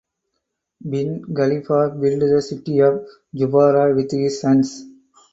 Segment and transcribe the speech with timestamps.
[0.89, 4.83] Bin Khalifa built the city of Zubarah with his sons.